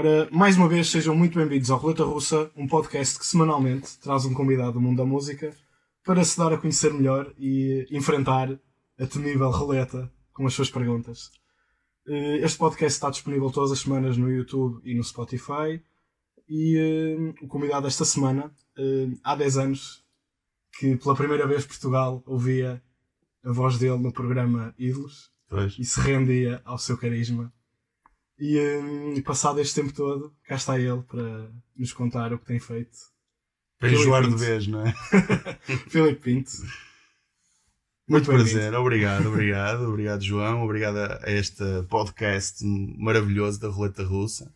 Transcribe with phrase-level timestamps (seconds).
[0.00, 4.24] Ora, mais uma vez, sejam muito bem-vindos ao Roleta Russa, um podcast que semanalmente traz
[4.24, 5.54] um convidado do mundo da música
[6.02, 8.58] para se dar a conhecer melhor e enfrentar
[8.98, 11.30] a temível roleta com as suas perguntas.
[12.08, 15.82] Eh, este podcast está disponível todas as semanas no YouTube e no Spotify.
[16.48, 16.78] E
[17.38, 20.02] uh, o convidado desta semana, uh, há 10 anos,
[20.78, 22.82] que pela primeira vez Portugal ouvia
[23.44, 25.76] a voz dele no programa Ídolos Pois.
[25.78, 27.52] e se rendia ao seu carisma.
[28.40, 32.58] E um, passado este tempo todo, cá está ele para nos contar o que tem
[32.58, 32.96] feito.
[33.78, 34.94] Para enjoar de vez, não é?
[35.88, 36.50] Filipe Pinto.
[38.08, 38.50] Muito bem-vindo.
[38.50, 42.64] prazer, obrigado, obrigado, obrigado João, obrigado a este podcast
[42.98, 44.52] maravilhoso da Roleta Russa.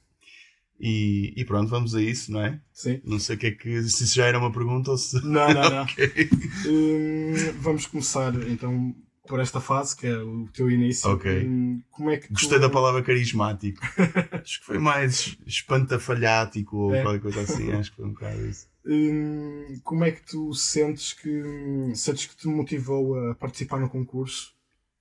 [0.81, 2.61] E, e pronto, vamos a isso, não é?
[2.73, 3.01] Sim.
[3.05, 5.23] Não sei o que é que, se isso já era uma pergunta ou se.
[5.25, 5.83] Não, não, não.
[5.83, 6.31] Ok.
[6.67, 8.95] Hum, vamos começar então
[9.27, 11.11] por esta fase, que é o teu início.
[11.11, 11.47] Ok.
[11.47, 12.35] Hum, como é que tu...
[12.35, 13.81] Gostei da palavra carismático.
[14.33, 17.03] Acho que foi mais espantafalhático ou É.
[17.03, 18.69] qualquer coisa assim, acho que foi um bocado isso.
[18.87, 23.89] Hum, como é que tu sentes que hum, sentes que te motivou a participar no
[23.89, 24.53] concurso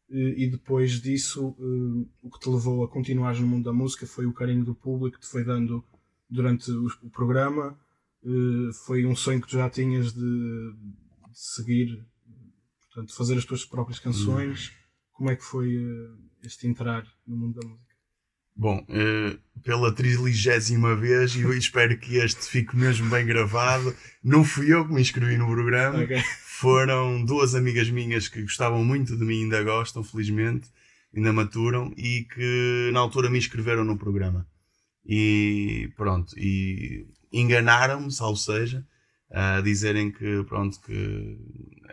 [0.09, 1.55] e, depois disso
[2.21, 5.17] o que te levou a continuar no mundo da música foi o carinho do público
[5.17, 5.83] que te foi dando
[6.29, 7.75] durante o, programa
[8.25, 10.73] Eh, foi um sonho que tu já tinhas de
[11.33, 12.05] seguir
[12.93, 14.71] portanto fazer as tuas próprias canções
[15.11, 16.09] como é que foi eh,
[16.43, 17.93] este entrar no mundo da música
[18.55, 24.43] Bom, eh, pela triligésima vez, e eu espero que este fique mesmo bem gravado, não
[24.43, 26.21] fui eu que me inscrevi no programa, Ok.
[26.45, 30.69] foram duas amigas minhas que gostavam muito de mim, ainda gostam, felizmente,
[31.15, 34.47] ainda maturam, e que na altura me inscreveram no programa.
[35.03, 38.85] E pronto, e enganaram-me, salvo seja,
[39.31, 41.39] a dizerem que, pronto, que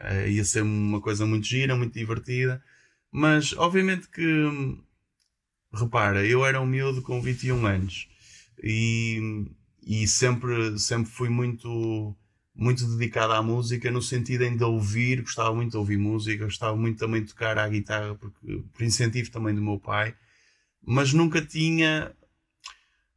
[0.00, 2.62] eh, ia ser uma coisa muito gira, muito divertida,
[3.10, 4.22] mas obviamente que,
[5.72, 8.08] repara, eu era um miúdo com 21 anos.
[8.62, 9.46] E,
[9.86, 12.16] e sempre, sempre fui muito,
[12.54, 16.76] muito dedicado à música, no sentido em de ouvir, gostava muito de ouvir música, gostava
[16.76, 20.14] muito também de tocar à guitarra, porque, por incentivo também do meu pai,
[20.84, 22.12] mas nunca tinha.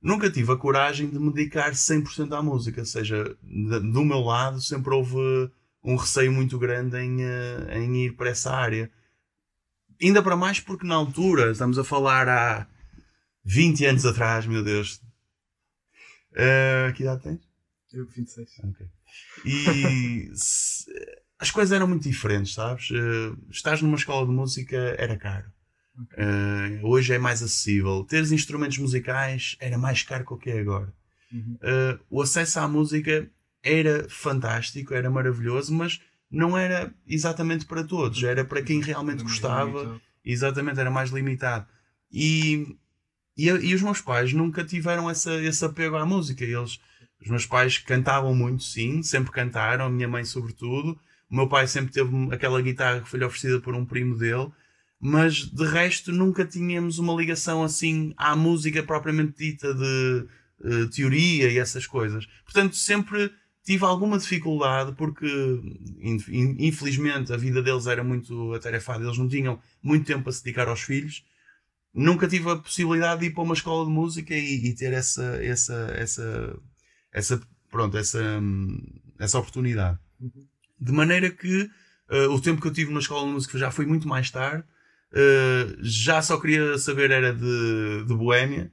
[0.02, 4.62] Nunca tive a coragem de me dedicar 100% à música, ou seja, do meu lado
[4.62, 5.50] sempre houve
[5.84, 8.90] um receio muito grande em, eh, em ir para essa área.
[10.02, 12.68] Ainda para mais porque na altura, estamos a falar há
[13.44, 15.02] 20 anos atrás, meu Deus.
[16.36, 17.42] Eh, que idade tens?
[17.94, 18.88] eu 26 Ok.
[19.46, 20.86] E se-
[21.38, 22.90] as coisas eram muito diferentes, sabes?
[22.92, 25.52] Eh, estás numa escola de música era caro.
[26.18, 28.04] Eh, hoje é mais acessível.
[28.04, 30.92] Teres instrumentos musicais era mais caro que o que é agora.
[31.32, 31.58] Uhum.
[31.64, 33.28] Uh, o acesso à música
[33.64, 40.02] era fantástico, era maravilhoso, mas não era exatamente para todos, era para quem realmente gostava,
[40.26, 41.66] exatamente, era mais limitado.
[42.12, 42.76] E,
[43.38, 46.44] e, e os meus pais nunca tiveram essa, esse apego à música.
[46.44, 46.80] Eles,
[47.22, 51.00] os meus pais cantavam muito, sim, sempre cantaram, a minha mãe, sobretudo.
[51.30, 54.52] O meu pai sempre teve aquela guitarra que foi-lhe oferecida por um primo dele,
[55.00, 60.28] mas de resto nunca tínhamos uma ligação assim à música propriamente dita de
[60.64, 62.28] eh, teoria e essas coisas.
[62.44, 63.32] Portanto, sempre
[63.64, 65.26] tive alguma dificuldade porque,
[66.00, 70.32] in- in- infelizmente, a vida deles era muito atarefada, eles não tinham muito tempo para
[70.34, 71.24] se dedicar aos filhos.
[71.94, 75.24] Nunca tive a possibilidade de ir para uma escola de música e, e ter essa,
[75.44, 76.60] essa, essa,
[77.12, 78.20] essa, pronto, essa,
[79.20, 80.00] essa oportunidade.
[80.80, 81.70] De maneira que
[82.10, 84.64] eh, o tempo que eu tive na escola de música já foi muito mais tarde.
[85.14, 88.72] Eh, já só queria saber era de, de Boémia.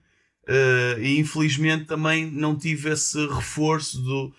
[0.49, 4.35] Eh, e infelizmente também não tive esse reforço do,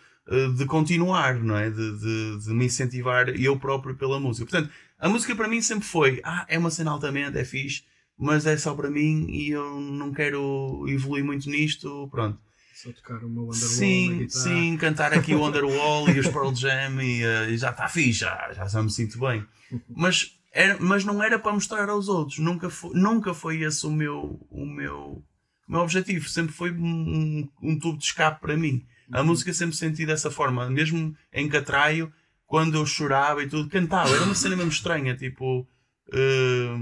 [0.58, 1.70] de continuar, não é?
[1.70, 4.50] De, de, de me incentivar eu próprio pela música.
[4.50, 7.84] Portanto, a música para mim sempre foi: ah, é uma cena altamente, é fixe,
[8.18, 12.08] mas é só para mim e eu não quero evoluir muito nisto.
[12.12, 12.40] Pronto.
[12.82, 16.52] Só tocar o meu Underworld na Sim, sim, cantar aqui o Underwall e os Pearl
[16.56, 19.46] Jam e, eh, e já está fixe, já, já, já me sinto bem.
[19.88, 23.92] Mas, era, mas não era para mostrar aos outros, nunca foi, nunca foi esse o
[23.92, 25.24] meu, o meu,
[25.68, 28.84] o meu objetivo, sempre foi um, um tubo de escape para mim.
[29.12, 32.12] A música sempre senti dessa forma, mesmo em Catraio,
[32.46, 35.68] quando eu chorava e tudo, cantava, era uma cena mesmo estranha, tipo.
[36.14, 36.76] eh,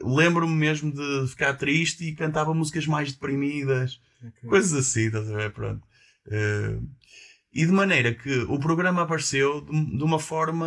[0.00, 4.48] Lembro-me mesmo de ficar triste e cantava músicas mais deprimidas Ok.
[4.48, 5.52] coisas assim, estás a ver?
[5.52, 5.86] Pronto.
[6.26, 6.78] Eh,
[7.52, 10.66] e de maneira que o programa apareceu de, de uma forma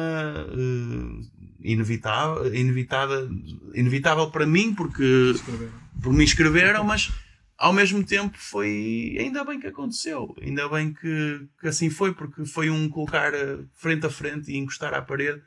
[0.50, 1.26] eh,
[1.62, 3.30] inevitável, inevitada,
[3.74, 5.34] inevitável para mim, porque
[6.02, 7.12] por me inscreveram, mas
[7.58, 12.46] ao mesmo tempo foi ainda bem que aconteceu, ainda bem que, que assim foi, porque
[12.46, 15.42] foi um colocar eh, frente a frente e encostar à parede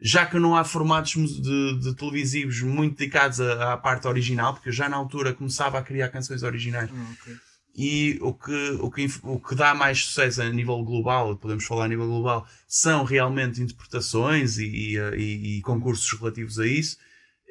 [0.00, 1.12] já que não há formatos
[1.42, 5.78] de, de televisivos muito dedicados à, à, parte original, porque eu já na altura começava
[5.78, 6.90] a criar canções originais.
[6.92, 7.36] Ah, okay.
[7.74, 11.84] E o que, o, que, o que dá mais sucesso a nível global, podemos falar
[11.84, 16.96] a nível global, são realmente interpretações e, e, e concursos relativos a isso.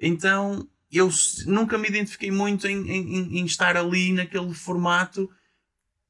[0.01, 1.09] Então eu
[1.45, 5.29] nunca me identifiquei muito em, em, em, estar ali naquele formato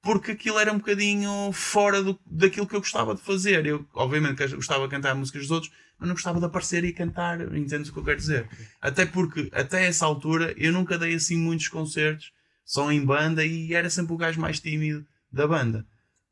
[0.01, 3.65] porque aquilo era um bocadinho fora do, daquilo que eu gostava de fazer.
[3.65, 7.41] Eu, obviamente, gostava de cantar músicas dos outros, mas não gostava de aparecer e cantar,
[7.55, 8.47] entendes o que eu quero dizer?
[8.79, 12.31] Até porque, até essa altura, eu nunca dei assim muitos concertos,
[12.63, 15.85] só em banda, e era sempre o gajo mais tímido da banda.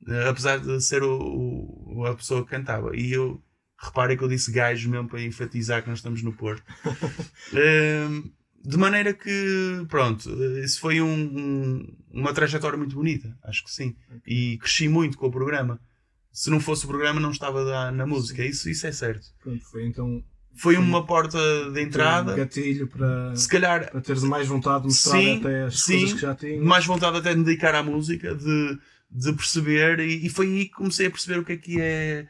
[0.07, 1.17] Uh, apesar de ser o,
[1.87, 2.95] o, a pessoa que cantava.
[2.95, 3.41] E eu,
[3.85, 6.63] reparem que eu disse gajo mesmo para enfatizar que nós estamos no Porto.
[6.85, 8.31] uh,
[8.67, 10.29] de maneira que, pronto,
[10.63, 13.95] isso foi um, um, uma trajetória muito bonita, acho que sim.
[14.25, 15.79] E cresci muito com o programa
[16.35, 19.25] se não fosse o programa não estava na música, isso, isso é certo.
[19.41, 20.21] Pronto, foi então.
[20.53, 21.37] Foi, uma porta
[21.71, 22.33] de entrada.
[22.33, 25.99] Um gatilho para, se calhar, para teres mais vontade de mostrar sim, até as sim,
[25.99, 26.63] coisas que já tinhas.
[26.63, 28.77] Mais vontade até de dedicar à música, de,
[29.09, 32.27] de perceber, e, e, foi aí que comecei a perceber o que é que é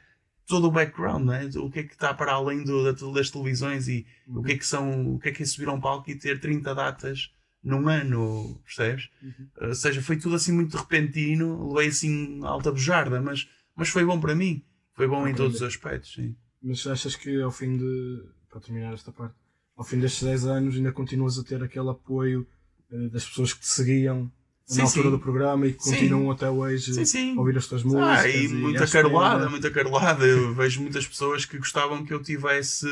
[0.47, 1.49] todo o background, né?
[1.55, 4.39] o que é que está para além do, das televisões e uhum.
[4.39, 6.15] o que é que são, o que é que é subir a um palco e
[6.15, 7.31] ter 30 datas
[7.63, 9.09] num ano, percebes?
[9.21, 9.69] Uhum.
[9.69, 14.19] Ou seja, foi tudo assim muito repentino, levei assim alta bujarda, mas mas foi bom
[14.19, 14.63] para mim.
[14.93, 16.35] Foi bom em todos os aspectos, sim.
[16.63, 18.23] Mas achas que ao fim de.
[18.49, 19.35] Para terminar esta parte,
[19.75, 22.47] ao fim destes 10 anos ainda continuas a ter aquele apoio
[22.89, 24.31] uh, das pessoas que te seguiam
[24.65, 25.11] sim, na altura sim.
[25.11, 28.19] do programa e que continuam até hoje a ouvir as tuas músicas.
[28.19, 30.25] Ah, e, e muita carolada, muita carolada.
[30.25, 32.87] Eu vejo muitas pessoas que gostavam que eu tivesse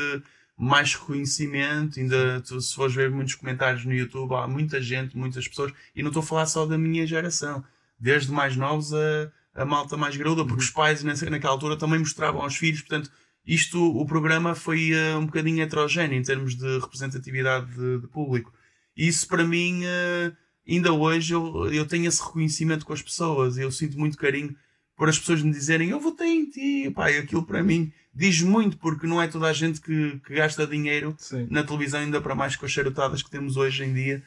[0.56, 1.98] mais reconhecimento.
[1.98, 6.02] Ainda, tu, se fores ver muitos comentários no YouTube, há muita gente, muitas pessoas, e
[6.02, 7.64] não estou a falar só da minha geração,
[7.98, 10.58] desde mais novos a a malta mais graúda, porque uhum.
[10.58, 13.10] os pais nessa, naquela altura também mostravam aos filhos, portanto,
[13.46, 18.52] isto, o programa foi uh, um bocadinho heterogéneo em termos de representatividade de, de público.
[18.96, 20.34] Isso para mim, uh,
[20.68, 24.54] ainda hoje, eu, eu tenho esse reconhecimento com as pessoas, eu sinto muito carinho
[24.96, 28.78] por as pessoas me dizerem eu votei em ti, pá, aquilo para mim diz muito,
[28.78, 31.48] porque não é toda a gente que, que gasta dinheiro Sim.
[31.50, 34.22] na televisão, ainda para mais com as charotadas que temos hoje em dia.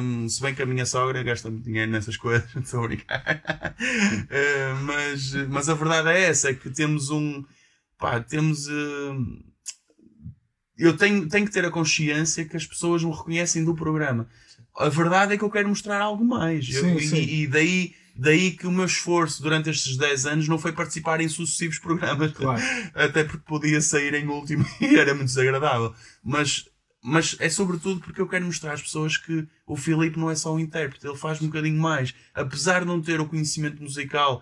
[0.00, 3.44] Um, se bem que a minha sogra gasta muito dinheiro nessas coisas, estou a brincar.
[3.78, 7.44] uh, mas, mas a verdade é essa: é que temos um.
[7.98, 8.66] Pá, temos.
[8.66, 9.52] Uh,
[10.78, 14.26] eu tenho, tenho que ter a consciência que as pessoas me reconhecem do programa.
[14.76, 16.66] A verdade é que eu quero mostrar algo mais.
[16.66, 17.16] Sim, eu, sim.
[17.16, 21.20] E, e, daí, daí que o meu esforço durante estes 10 anos não foi participar
[21.20, 22.32] em sucessivos programas.
[22.32, 22.62] Claro.
[22.94, 25.94] Até porque podia sair em último e era muito desagradável.
[26.22, 26.66] Mas
[27.04, 30.54] mas é sobretudo porque eu quero mostrar às pessoas que o Filipe não é só
[30.54, 32.14] um intérprete, ele faz um bocadinho mais.
[32.32, 34.40] Apesar de não ter o conhecimento musical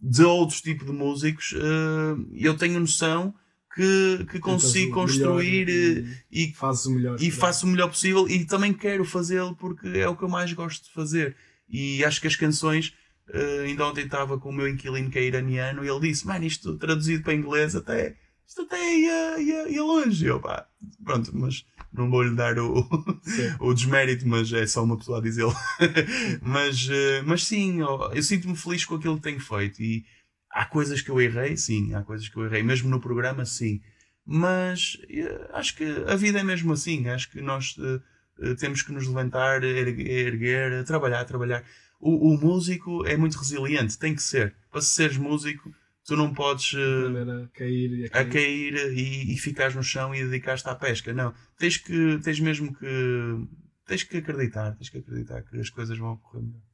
[0.00, 3.34] de outros tipos de músicos, uh, eu tenho noção
[3.76, 8.72] que, que consigo construir e, e, o melhor, e faço o melhor possível e também
[8.72, 11.36] quero fazê-lo porque é o que eu mais gosto de fazer.
[11.68, 12.94] E acho que as canções,
[13.28, 16.46] uh, ainda ontem estava com o meu inquilino que é iraniano e ele disse: Mano,
[16.46, 18.16] isto traduzido para inglês até,
[18.48, 20.24] isto até ia, ia, ia longe.
[20.24, 20.66] Eu, pá,
[21.04, 22.82] pronto, mas não vou-lhe dar o,
[23.60, 25.54] o desmérito, mas é só uma pessoa a dizê-lo.
[26.40, 29.82] mas, eh, mas sim, eu sinto-me feliz com aquilo que tenho feito.
[29.82, 30.06] E
[30.56, 33.82] há coisas que eu errei, sim, há coisas que eu errei, mesmo no programa, sim.
[34.24, 37.08] Mas eh, acho que a vida é mesmo assim.
[37.08, 41.62] Acho que nós uh, temos que nos levantar, erguer, erguer trabalhar, trabalhar.
[42.00, 44.54] O, o músico é muito resiliente, tem que ser.
[44.70, 45.70] Para seres músico
[46.06, 48.26] tu não podes uh, a cair, a cair.
[48.26, 51.12] A cair e, e ficares no chão e dedicar-te à pesca.
[51.12, 51.34] Não.
[51.58, 52.86] Tens que, tens mesmo que,
[53.86, 56.65] tens que acreditar, tens que acreditar que as coisas vão ocorrer melhor.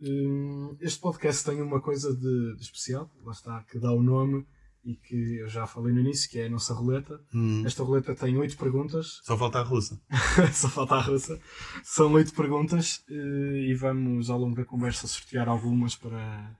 [0.00, 4.46] Hum, este podcast tem uma coisa de, de, especial, lá está, que dá o nome
[4.84, 7.20] e que eu já falei no início, que é a nossa roleta.
[7.34, 7.64] Hum.
[7.66, 9.20] Esta roleta tem oito perguntas.
[9.24, 10.00] Só falta a russa.
[10.54, 11.40] Só falta a russa.
[11.82, 16.56] São oito perguntas eh, e vamos ao longo da conversa sortear algumas para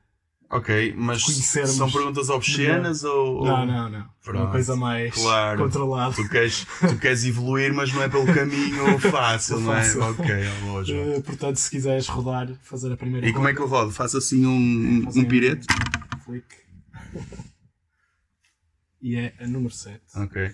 [0.51, 4.09] Ok, mas são perguntas obscenas ou, Não, não, não.
[4.25, 4.45] Pronto.
[4.45, 5.63] Uma coisa mais claro.
[5.63, 6.15] controlada.
[6.15, 9.83] Tu queres, tu queres evoluir, mas não é pelo caminho fácil, não é?
[9.99, 10.27] Ok,
[10.65, 10.99] lógico.
[10.99, 13.91] Uh, portanto, se quiseres rodar, fazer a primeira E como é que eu rodo?
[13.91, 15.67] Faço assim um, um, um pirete?
[16.25, 16.47] Flick.
[19.03, 20.01] e é a número 7.
[20.17, 20.51] Ok.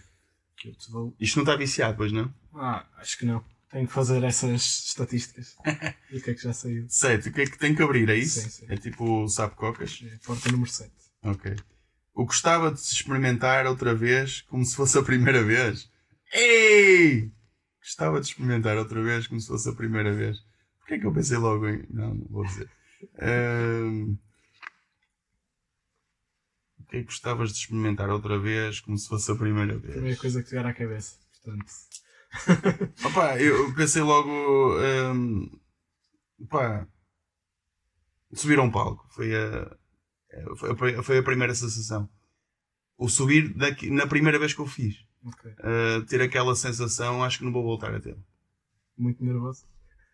[0.57, 1.15] Que eu te vou...
[1.21, 2.33] Isto não está viciado, pois não?
[2.53, 3.45] Ah, acho que não.
[3.75, 5.57] Tenho que fazer essas estatísticas.
[6.09, 6.87] e o que é que já saiu?
[6.89, 7.29] 7.
[7.29, 8.09] O que é que tem que abrir?
[8.09, 8.41] É isso?
[8.41, 8.67] Sim, sim.
[8.69, 10.01] É tipo sapo-cocas?
[10.13, 10.93] É porta número 7.
[11.25, 11.57] Ok.
[12.15, 15.91] O gostava de se experimentar outra vez como se fosse a primeira vez?
[16.33, 17.33] Ei!
[17.81, 20.39] Gostava de experimentar outra vez como se fosse a primeira vez.
[20.79, 21.85] Porquê é que eu pensei logo em.
[21.91, 22.71] Não, não vou dizer.
[23.21, 24.17] Um...
[26.79, 29.79] O que é que gostavas de experimentar outra vez, como se fosse a primeira A
[29.79, 29.95] vez?
[29.95, 31.17] primeira coisa que te vier à cabeça.
[31.43, 31.67] Portanto,
[33.05, 34.31] Opa, eu pensei logo.
[35.13, 35.49] hum,
[36.49, 36.87] pá,
[38.33, 39.07] subir a um palco.
[39.11, 39.77] Foi a,
[40.57, 42.09] foi a, foi a primeira sensação.
[42.97, 44.97] O subir daqui, na primeira vez que eu fiz.
[45.25, 45.51] ok.
[45.53, 48.17] Uh, ter aquela sensação, acho que não vou voltar a ter.
[48.97, 49.65] Muito nervoso.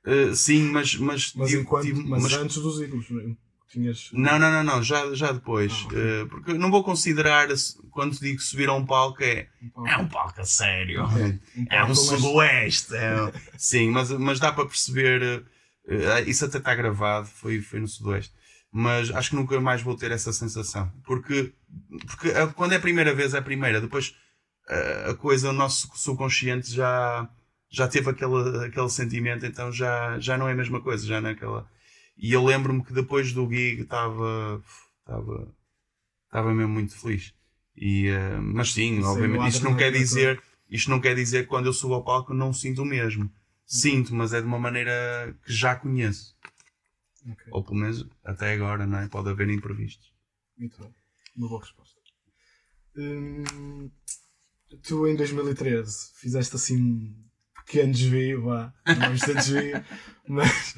[0.07, 0.95] Uh, sim, mas.
[0.97, 3.37] Mas, Mas, tive- enquanto, tive- mas, mas- antes dos ídolos mesmo.
[3.71, 4.11] Tinhas.
[4.13, 5.73] Não, não, não, não, já, já depois.
[5.91, 6.25] Ah.
[6.25, 7.49] Uh, porque não vou considerar,
[7.91, 9.49] quando digo subir a um palco, é.
[9.63, 11.05] um palco- É um palco a sério.
[11.05, 11.39] Ok.
[11.71, 12.95] É um sudoeste.
[12.97, 15.45] é Sim, mas, mas dá para perceber.
[15.87, 18.35] eh, isso até está gravado, foi, foi no sudoeste.
[18.73, 20.93] Mas acho que nunca mais vou ter essa sensação.
[21.05, 21.53] Porque,
[22.07, 23.81] porque quando é a primeira vez, é a primeira.
[23.81, 24.15] Depois
[25.09, 27.29] a coisa, o nosso subconsciente já,
[27.71, 31.07] já teve aquele, aquele sentimento, então já, já não é a mesma coisa.
[31.07, 31.67] Já naquela...
[32.21, 34.63] E eu lembro-me que depois do gig estava.
[35.01, 35.53] Estava
[36.27, 37.35] estava mesmo muito feliz.
[37.77, 41.49] E, eh, mas sim, Sim, obviamente, isto não quer dizer isto não quer dizer que
[41.49, 43.31] quando eu subo ao palco não sinto o mesmo.
[43.67, 46.37] Sinto, mas é de uma maneira que já conheço.
[47.29, 47.47] Ok.
[47.51, 49.09] Ou pelo menos até agora, não é?
[49.09, 50.13] Pode haver imprevistos.
[50.57, 50.95] Muito bem.
[51.37, 51.99] Uma boa resposta.
[52.97, 53.91] Hum,
[54.83, 57.31] tu em 2013 fizeste assim um
[57.67, 59.85] pequeno desvio, vá, não vamos dizer desvio,
[60.29, 60.77] mas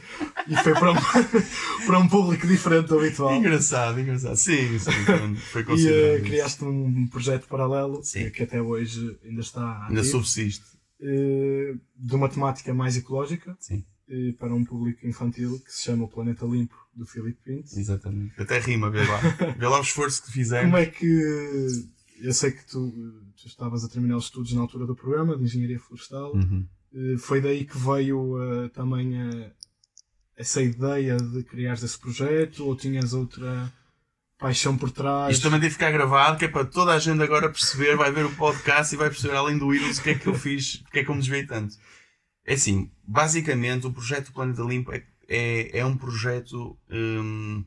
[0.49, 0.97] e foi para um,
[1.87, 3.35] para um público diferente do habitual.
[3.37, 4.37] Engraçado, engraçado.
[4.37, 5.99] Sim, sim, foi- foi E considerado.
[6.05, 6.25] eh, isso.
[6.25, 8.21] criaste um projeto paralelo Sim.
[8.25, 10.65] eh, que até hoje ainda está Ainda ativo, subsiste.
[11.01, 16.05] eh, de uma temática mais ecológica Sim, eh, para um público infantil que se chama
[16.05, 17.79] O Planeta Limpo do Filipe Pinto.
[17.79, 18.33] exatamente.
[18.41, 19.19] Até rima, vê lá.
[19.59, 20.67] Vê lá o esforço que fizemos.
[20.67, 21.07] Como é que.
[22.21, 22.91] Eu sei que tu,
[23.37, 26.33] tu estavas a terminar os estudos na altura do programa de Engenharia Florestal.
[26.35, 26.65] Uhum.
[26.95, 29.51] Eh, Foi daí que veio eh, também eh,
[30.37, 32.67] essa ideia de criares esse projeto?
[32.67, 33.73] Ou tinhas outra
[34.39, 35.35] paixão por trás?
[35.35, 38.11] Isto também tem que ficar gravado, que é para toda a gente agora perceber, vai
[38.11, 40.77] ver o podcast e vai perceber, além do Ídolos, o que é que eu fiz,
[40.77, 41.77] porque é que eu me desviei tanto.
[42.45, 46.77] É assim, basicamente, o projeto Planeta Limpo é, é, é um projeto.
[46.91, 47.65] hum,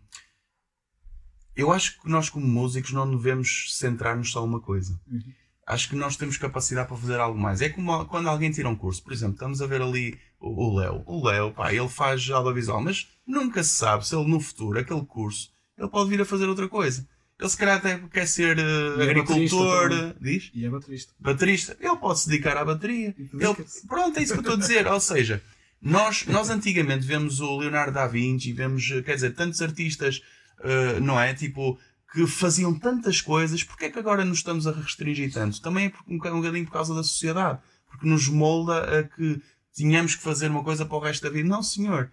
[1.55, 4.99] eu acho que nós, como músicos, não devemos centrar-nos só uma coisa.
[5.09, 5.33] Uhum.
[5.65, 7.61] Acho que nós temos capacidade para fazer algo mais.
[7.61, 9.01] É como quando alguém tira um curso.
[9.01, 11.03] Por exemplo, estamos a ver ali o Léo.
[11.05, 15.05] O Léo, pá, ele faz audiovisual, mas nunca se sabe se ele no futuro, aquele
[15.05, 17.07] curso, ele pode vir a fazer outra coisa.
[17.39, 20.51] Ele se calhar até quer ser é agricultor, eh, diz?
[20.53, 21.13] E é baterista.
[21.19, 21.77] Baterista.
[21.81, 23.13] Ele pode se dedicar à bateria.
[23.17, 23.85] Ele, dedica-se.
[23.85, 24.87] pronto, é isso que eu estou a dizer.
[24.87, 25.43] Ou seja,
[25.81, 30.21] nós, nós antigamente vemos o Leonardo da Vinci, vemos, eh, quer dizer, tantos artistas,
[30.63, 31.33] eh, não é?
[31.33, 31.77] Tipo,
[32.13, 35.61] que faziam tantas coisas, porque é que agora nos estamos a restringir tanto?
[35.61, 37.59] Também é um bocadinho por causa da sociedade,
[37.89, 39.41] porque nos molda a que
[39.75, 41.47] tínhamos que fazer uma coisa para o resto da vida.
[41.47, 42.09] Não, senhor.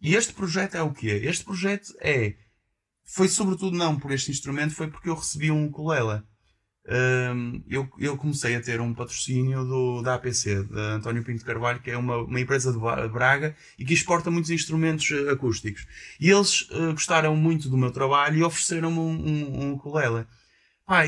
[0.00, 1.20] E este projeto é o quê?
[1.24, 2.34] Este projeto é.
[3.04, 6.22] Foi sobretudo não por este instrumento, foi porque eu recebi um ukulele.
[6.88, 11.80] Hum, eu, eu comecei a ter um patrocínio do, da APC, da António Pinto Carvalho,
[11.80, 15.86] que é uma, uma empresa de Braga e que exporta muitos instrumentos eh, acústicos.
[16.18, 20.26] E eles eh, gostaram muito do meu trabalho e ofereceram-me um, um, um ukulele.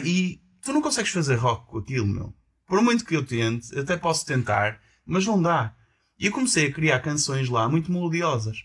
[0.04, 2.34] E tu não consegues fazer rock com aquilo, meu.
[2.66, 5.74] Por muito que eu tente, até posso tentar, mas não dá.
[6.22, 8.62] E eu comecei a criar canções lá muito melodiosas.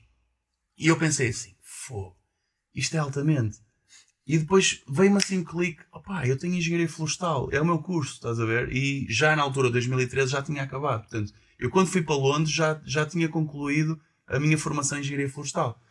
[0.78, 2.16] E eu pensei assim, fogo,
[2.72, 3.58] isto é altamente.
[4.28, 8.14] E depois veio-me assim um clique, opá, eu tenho engenharia florestal, é o meu curso,
[8.14, 8.72] estás a ver?
[8.72, 11.00] E já na altura de 2013 já tinha acabado.
[11.10, 15.28] Portanto, eu quando fui para Londres já, já tinha concluído a minha formação em engenharia
[15.28, 15.82] florestal.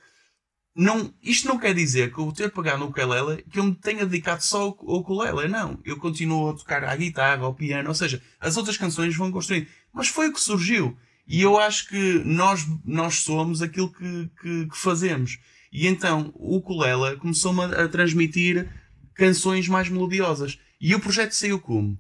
[0.73, 4.07] Não, isto não quer dizer que eu ter pegado no ukulele que eu me tenha
[4.07, 5.81] dedicado só ao ukulele, não.
[5.85, 9.67] Eu continuo a tocar à guitarra, ao piano, ou seja, as outras canções vão construindo.
[9.93, 10.97] Mas foi o que surgiu.
[11.27, 15.39] E eu acho que nós, nós somos aquilo que, que, que fazemos.
[15.73, 18.71] E então o ukulele começou-me a, a transmitir
[19.15, 20.59] canções mais melodiosas.
[20.81, 21.99] E o projeto saiu como?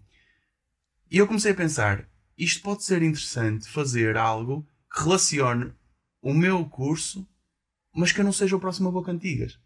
[1.10, 5.72] E eu comecei a pensar, isto pode ser interessante fazer algo que relacione
[6.20, 7.26] o meu curso,
[7.94, 9.58] mas que eu não seja o próximo a Boca Antigas.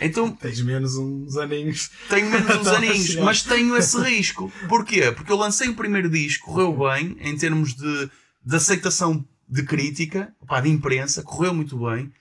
[0.00, 1.90] Então Tens menos uns aninhos.
[2.08, 3.24] tenho menos uns Tá aninhos, chegar.
[3.24, 4.52] mas tenho esse risco.
[4.68, 5.12] Porquê?
[5.12, 8.10] Porque eu lancei o primeiro disco, correu bem, em termos de,
[8.44, 12.12] de aceitação de crítica, opá, de imprensa, correu muito bem.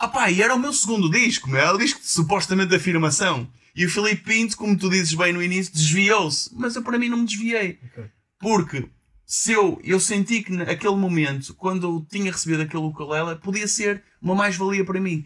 [0.00, 3.48] Opá, e era o meu segundo disco, meu, era o disco de, supostamente de afirmação.
[3.76, 6.50] E o Filipe Pinto, como tu dizes bem no início, desviou-se.
[6.54, 7.78] Mas eu para mim não me desviei.
[7.86, 8.04] Ok.
[8.40, 8.88] Porque
[9.24, 14.02] se eu, eu senti que naquele momento, quando eu tinha recebido aquele ukulele, podia ser
[14.20, 15.24] uma mais-valia para mim.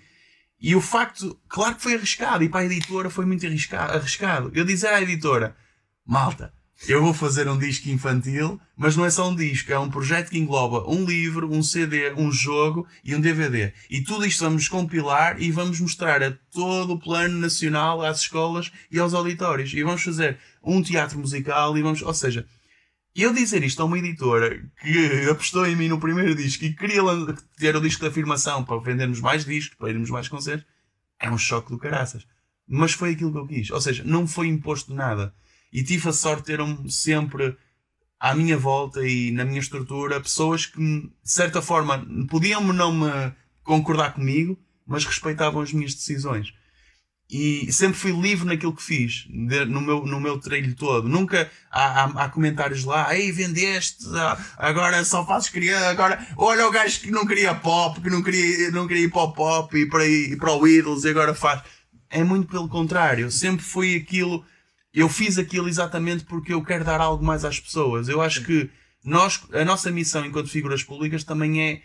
[0.61, 4.51] E o facto, claro que foi arriscado, e para a editora foi muito arrisca- arriscado.
[4.55, 5.55] Eu dizer à editora,
[6.05, 6.53] malta,
[6.89, 10.31] eu vou fazer um disco infantil, mas não é só um disco, é um projeto
[10.31, 13.73] que engloba um livro, um CD, um jogo e um DVD.
[13.89, 18.71] E tudo isto vamos compilar e vamos mostrar a todo o plano nacional, às escolas
[18.91, 19.73] e aos auditórios.
[19.73, 22.47] E vamos fazer um teatro musical e vamos, ou seja,
[23.23, 27.01] eu dizer isto a uma editora que apostou em mim no primeiro disco e queria
[27.57, 30.67] ter o disco de afirmação para vendermos mais discos, para irmos mais concertos,
[31.19, 32.27] é um choque do caraças.
[32.69, 33.71] Mas foi aquilo que eu quis.
[33.71, 35.35] Ou seja, não foi imposto nada.
[35.73, 37.57] E tive a sorte de ter sempre
[38.19, 43.33] à minha volta e na minha estrutura pessoas que, de certa forma, podiam não me
[43.63, 46.53] concordar comigo, mas respeitavam as minhas decisões.
[47.29, 51.09] E sempre fui livre naquilo que fiz, no meu, no meu trilho todo.
[51.09, 54.05] Nunca há, há, há comentários lá, ei, vendeste,
[54.57, 58.71] agora só fazes criança, agora olha o gajo que não queria pop, que não queria,
[58.71, 61.63] não queria ir para o pop e para, e para o Idols e agora faz.
[62.09, 63.29] É muito pelo contrário.
[63.29, 64.45] Sempre fui aquilo,
[64.95, 68.09] eu fiz aquilo exatamente porque eu quero dar algo mais às pessoas.
[68.09, 68.71] Eu acho que
[69.05, 71.83] nós, a nossa missão enquanto figuras públicas também é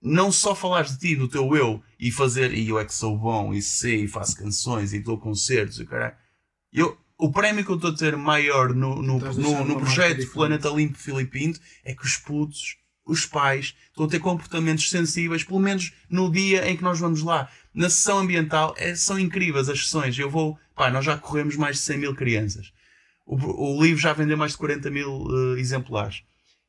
[0.00, 3.16] não só falares de ti, do teu eu, e fazer, e eu é que sou
[3.16, 6.14] bom, e sei, e faço canções, e dou concertos, e caralho.
[6.72, 10.68] Eu, o prémio que eu estou a ter maior no, no, no, no projeto Planeta
[10.68, 15.92] Limpo Filipinto é que os putos, os pais, estão a ter comportamentos sensíveis, pelo menos
[16.08, 17.50] no dia em que nós vamos lá.
[17.74, 20.16] Na sessão ambiental, é, são incríveis as sessões.
[20.16, 22.72] Eu vou, pá, nós já corremos mais de 100 mil crianças.
[23.26, 23.36] O,
[23.76, 26.22] o livro já vendeu mais de 40 mil uh, exemplares.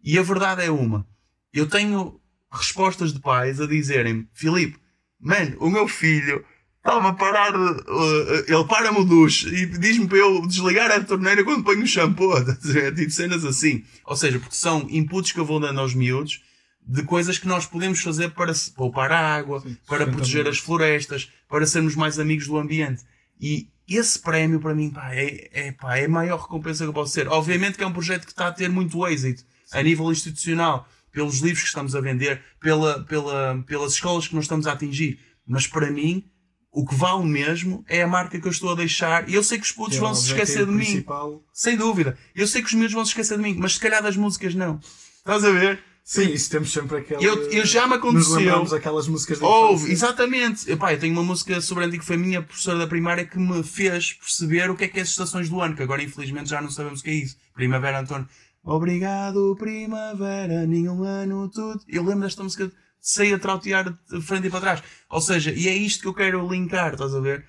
[0.04, 1.08] E a verdade é uma.
[1.54, 2.20] Eu tenho
[2.52, 4.78] respostas de pais a dizerem Filipe,
[5.20, 6.44] mano, o meu filho
[6.78, 11.44] estava a parar, uh, ele para-me o duche e diz-me para eu desligar a torneira
[11.44, 12.34] quando ponho o shampoo.
[12.96, 13.84] tipo cenas assim.
[14.06, 16.42] Ou seja, porque são inputs que eu vou dando aos miúdos
[16.82, 21.30] de coisas que nós podemos fazer para poupar a água, Sim, para proteger as florestas,
[21.48, 23.04] para sermos mais amigos do ambiente.
[23.40, 26.94] E esse prémio para mim pá, é, é, pá, é a maior recompensa que eu
[26.94, 27.28] posso ter.
[27.28, 29.78] Obviamente que é um projeto que está a ter muito êxito Sim.
[29.78, 34.46] a nível institucional pelos livros que estamos a vender, pela, pela, pelas escolas que nós
[34.46, 35.20] estamos a atingir.
[35.46, 36.24] Mas para mim,
[36.72, 39.28] o que vale mesmo é a marca que eu estou a deixar.
[39.28, 41.32] E eu sei que os putos é vão se esquecer de principal.
[41.32, 41.40] mim.
[41.54, 42.18] Sem dúvida.
[42.36, 44.54] Eu sei que os meus vão se esquecer de mim, mas se calhar das músicas
[44.54, 44.80] não.
[45.18, 45.80] Estás a ver?
[46.04, 47.22] Sim, isso temos sempre aquela.
[47.22, 48.60] Eu, eu já me aconteceu.
[48.60, 50.72] Nos aquelas músicas de Houve, exatamente.
[50.72, 53.38] Epá, eu tenho uma música sobre antigo que foi a minha professora da primária que
[53.38, 56.50] me fez perceber o que é que é as estações do ano, que agora infelizmente
[56.50, 57.38] já não sabemos o que é isso.
[57.54, 58.28] Primavera Antônio.
[58.70, 61.84] Obrigado, primavera, nenhum ano, tudo.
[61.88, 64.84] Eu lembro desta música, sei a trautear de frente e para trás.
[65.10, 67.44] Ou seja, e é isto que eu quero linkar, estás a ver?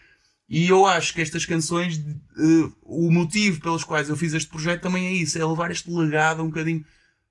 [0.48, 4.80] E eu acho que estas canções, uh, o motivo pelos quais eu fiz este projeto
[4.80, 6.82] também é isso, é levar este legado um bocadinho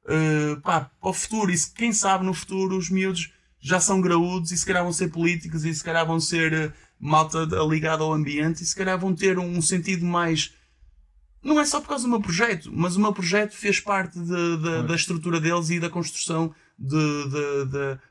[0.05, 1.49] uh, pá, para o futuro.
[1.49, 4.93] E se, quem sabe no futuro os miúdos já são graúdos e se calhar vão
[4.93, 8.99] ser políticos e se calhar vão ser uh, malta ligada ao ambiente e se calhar
[8.99, 10.53] vão ter um sentido mais
[11.43, 14.57] não é só por causa do meu projeto, mas o meu projeto fez parte de,
[14.57, 17.25] de, da estrutura deles e da construção de,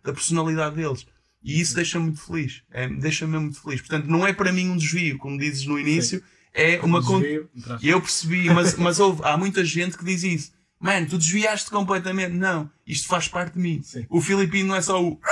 [0.02, 1.06] da personalidade deles.
[1.42, 2.62] E isso deixa-me muito feliz.
[2.70, 3.80] É, deixa-me muito feliz.
[3.80, 6.24] Portanto, não é para mim um desvio, como dizes no início, Sim.
[6.52, 7.00] é uma.
[7.00, 7.78] Desvio, con...
[7.82, 10.52] Eu percebi, mas, mas houve, há muita gente que diz isso.
[10.80, 12.32] Mano, tu desviaste completamente.
[12.32, 13.82] Não, isto faz parte de mim.
[13.82, 14.06] Sim.
[14.08, 15.18] O Filipino não é só o.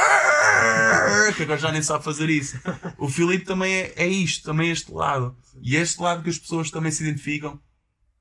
[1.36, 2.58] Que agora já nem sabe fazer isso.
[2.98, 5.36] O Filipe também é, é isto, também é este lado.
[5.42, 5.60] Sim.
[5.62, 7.60] E é este lado que as pessoas também se identificam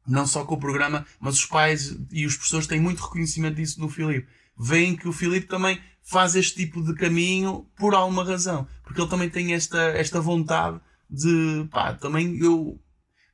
[0.07, 3.79] não só com o programa, mas os pais e os professores têm muito reconhecimento disso
[3.79, 4.27] no Filipe.
[4.57, 8.67] Veem que o Filipe também faz este tipo de caminho por alguma razão.
[8.83, 12.79] Porque ele também tem esta, esta vontade de, pá, também eu,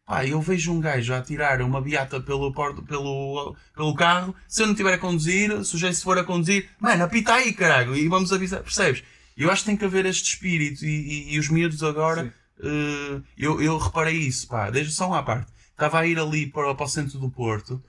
[0.06, 4.68] pá, eu vejo um gajo a tirar uma beata pelo, pelo, pelo carro, se eu
[4.68, 8.32] não estiver a conduzir, se o for a conduzir, mano, apita aí, caralho, e vamos
[8.32, 9.04] avisar, percebes?
[9.36, 13.24] Eu acho que tem que haver este espírito e, e, e os miúdos agora, uh,
[13.38, 15.52] eu, eu reparei isso, pá, deixa só uma parte
[15.82, 17.84] estava a ir ali para, para o centro do Porto,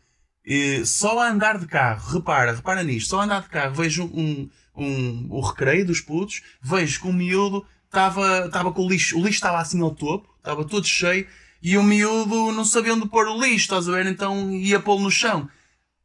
[0.45, 4.05] e só a andar de carro, repara, repara nisto, só a andar de carro, vejo
[4.05, 9.17] um, um, o recreio dos putos, vejo que o miúdo estava, estava com o lixo,
[9.17, 11.27] o lixo estava assim ao topo, estava todo cheio,
[11.63, 14.07] e o miúdo não sabia onde pôr o lixo, estás a ver?
[14.07, 15.49] Então ia pô-lo no chão.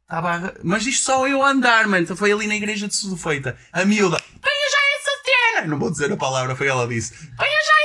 [0.02, 2.04] Estava Mas isto só eu a andar, mano.
[2.04, 3.58] Então foi ali na igreja de Sudofeita.
[3.72, 5.66] A miúda, venha já essa cena!
[5.66, 7.12] Não vou dizer a palavra, foi ela disse.
[7.12, 7.77] Venha já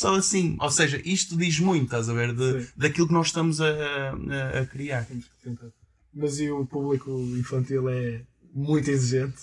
[0.00, 0.56] só assim.
[0.58, 4.60] Ou seja, isto diz muito, estás a ver, de, daquilo que nós estamos a, a,
[4.60, 5.06] a criar.
[6.12, 9.42] Mas e o público infantil é muito exigente?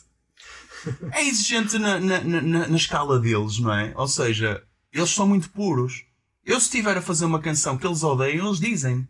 [1.11, 3.93] É exigente na, na, na, na escala deles, não é?
[3.95, 6.05] Ou seja, eles são muito puros.
[6.45, 9.07] Eu se estiver a fazer uma canção que eles odeiam, eles dizem.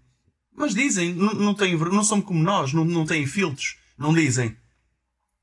[0.56, 3.78] Mas dizem, não, não, têm, não são como nós, não, não têm filtros.
[3.98, 4.56] Não dizem,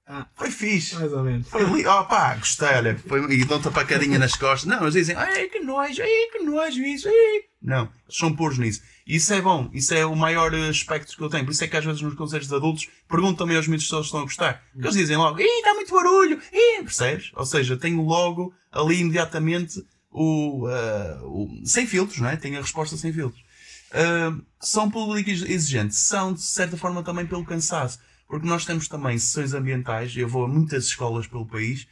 [0.06, 0.96] ah, foi fixe.
[0.96, 1.48] Mais ou menos.
[1.48, 2.98] Foi ali, oh pá, gostei, olha.
[3.08, 4.68] Foi, e dão-te a pacadinha nas costas.
[4.68, 7.42] Não, eles dizem, ai que nojo, ai que nojo isso, ai.
[7.62, 8.82] Não, eles são puros nisso.
[9.06, 11.46] E isso é bom, isso é o maior aspecto que eu tenho.
[11.46, 14.06] Por isso é que às vezes nos conselhos de adultos perguntam-me aos miúdos se eles
[14.06, 14.62] estão a gostar.
[14.72, 17.32] Porque eles dizem logo, ih, está muito barulho, ih, percebes?
[17.34, 22.36] Ou seja, tenho logo ali imediatamente o, uh, o sem filtros, não é?
[22.36, 23.42] Tenho a resposta sem filtros.
[23.90, 27.98] Uh, são públicos exigentes, são de certa forma também pelo cansaço.
[28.26, 31.86] Porque nós temos também sessões ambientais, eu vou a muitas escolas pelo país,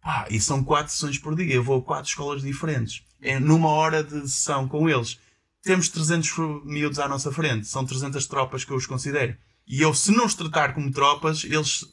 [0.00, 3.68] pá, e são quatro sessões por dia, eu vou a quatro escolas diferentes é numa
[3.68, 5.18] hora de sessão com eles,
[5.62, 9.36] temos 300 miúdos à nossa frente, são 300 tropas que eu os considero.
[9.66, 11.84] E eu, se não os tratar como tropas, eles,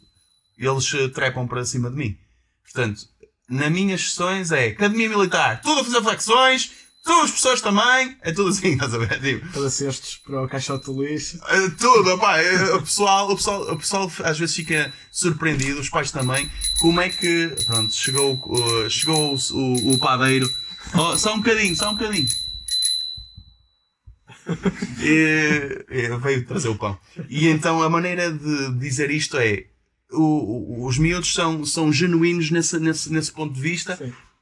[0.57, 2.17] eles eh, trepam para cima de mim.
[2.63, 3.01] Portanto,
[3.49, 6.71] nas minhas sessões é academia militar, tudo a fazer flexões,
[7.05, 9.21] todas as pessoas também, é tudo assim, estás a ver?
[9.21, 11.39] Tipo, Para cestos para o caixote do lixo.
[11.47, 15.89] é tudo, opá, é, o, pessoal, o, pessoal, o pessoal às vezes fica surpreendido, os
[15.89, 16.49] pais também,
[16.81, 20.49] como é que, pronto, chegou, chegou o, o, padeiro
[20.93, 22.27] Oh, só um bocadinho, só um bocadinho.
[25.01, 26.97] E, e, veio trazer o pão.
[27.29, 29.65] E então a maneira de dizer isto é:
[30.11, 33.97] o, o, os miúdos são, são genuínos nesse, nesse, nesse ponto de vista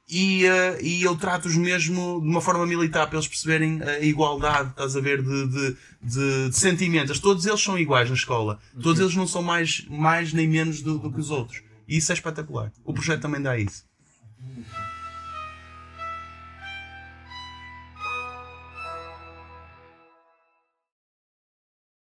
[0.08, 4.70] e, uh, e eu trato-os mesmo de uma forma militar para eles perceberem a igualdade,
[4.70, 7.18] estás a ver, de, de, de, de sentimentos.
[7.18, 10.98] Todos eles são iguais na escola, todos eles não são mais, mais nem menos do,
[10.98, 11.62] do que os outros.
[11.88, 12.72] E isso é espetacular.
[12.84, 13.84] O projeto também dá isso.